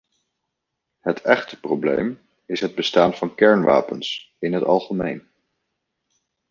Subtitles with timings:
[0.99, 5.29] Het echte probleem is het bestaan van kernwapens in het algemeen.